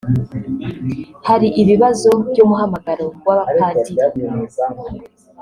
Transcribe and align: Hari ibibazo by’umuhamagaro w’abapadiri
Hari 1.27 1.47
ibibazo 1.61 2.09
by’umuhamagaro 2.29 3.05
w’abapadiri 3.27 3.93